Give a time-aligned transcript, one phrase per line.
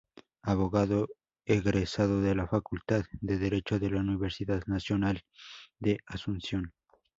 [0.41, 1.09] Abogado
[1.45, 5.21] egresado de la Facultad de Derecho de la Universidad Nacional
[5.77, 6.73] de Asunción.